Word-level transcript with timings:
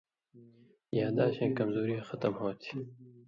یاداشیں 0.99 1.55
کمزوری 1.57 1.97
ختم 2.07 2.33
ہوتھی۔ 2.41 2.73